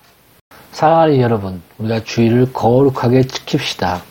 [0.74, 4.02] 사랑하는 여러분, 우리가 주일을 거룩하게 지킵시다.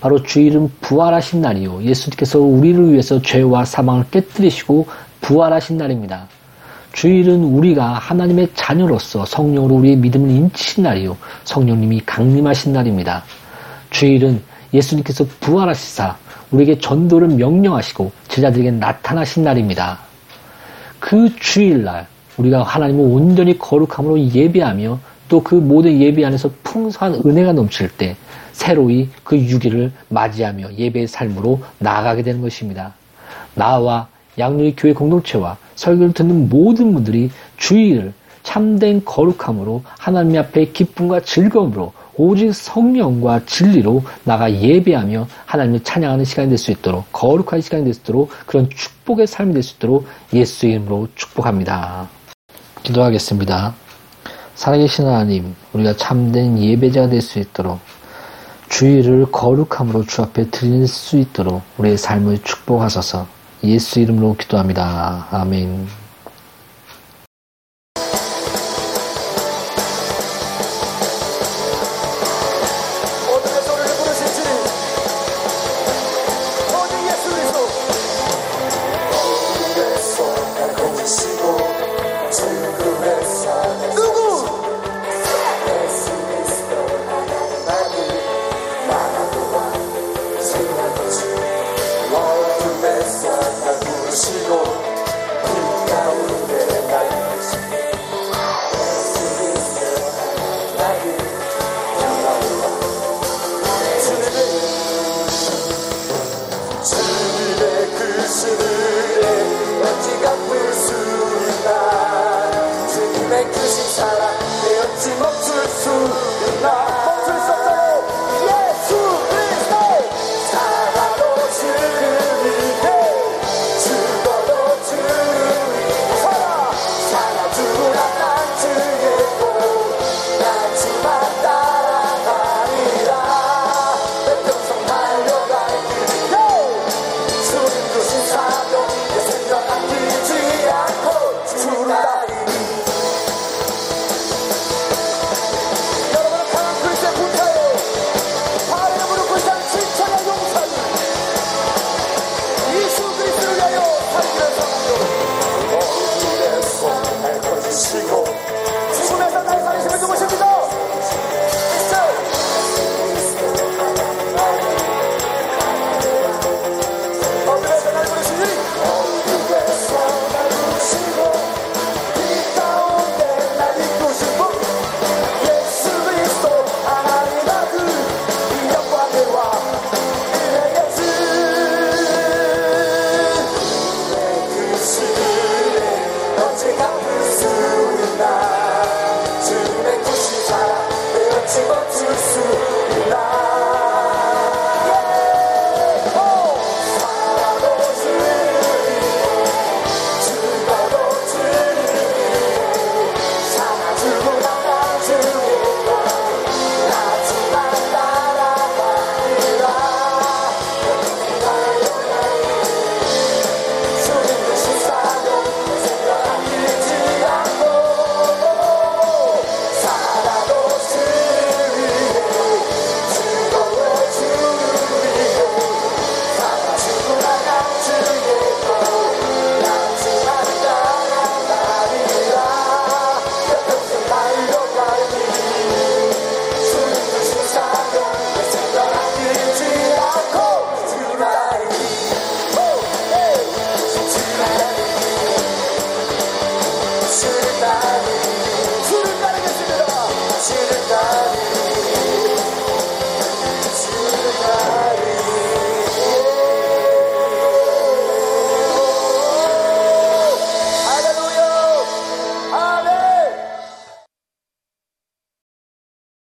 [0.00, 1.84] 바로 주일은 부활하신 날이요.
[1.84, 4.86] 예수님께서 우리를 위해서 죄와 사망을 깨뜨리시고
[5.20, 6.28] 부활하신 날입니다.
[6.96, 11.14] 주일은 우리가 하나님의 자녀로서 성령으로 우리의 믿음을 인치신 날이요.
[11.44, 13.22] 성령님이 강림하신 날입니다.
[13.90, 14.42] 주일은
[14.72, 16.16] 예수님께서 부활하시사
[16.50, 19.98] 우리에게 전도를 명령하시고 제자들에게 나타나신 날입니다.
[20.98, 22.06] 그 주일날
[22.38, 28.16] 우리가 하나님을 온전히 거룩함으로 예배하며 또 그 모든 예배 안에서 풍성한 은혜가 넘칠 때
[28.52, 32.94] 새로이 그 6일을 맞이하며 예배의 삶으로 나아가게 되는 것입니다.
[33.54, 34.08] 나와
[34.38, 38.12] 양육의 교회 공동체와 설교를 듣는 모든 분들이 주일을
[38.42, 46.56] 참된 거룩함으로 하나님 앞에 기쁨과 즐거움으로 오직 성령과 진리로 나가 예배하며 하나님을 찬양하는 시간이 될
[46.56, 51.08] 수 있도록 거룩한 시간이 될 수 있도록 그런 축복의 삶이 될 수 있도록 예수 이름으로
[51.16, 52.08] 축복합니다.
[52.84, 53.74] 기도하겠습니다.
[54.54, 57.80] 살아계신 하나님, 우리가 참된 예배자가 될 수 있도록
[58.68, 63.26] 주의를 거룩함으로 주 앞에 드릴 수 있도록 우리의 삶을 축복하소서
[63.66, 65.28] 예수 이름으로 기도합니다.
[65.30, 66.05] 아멘.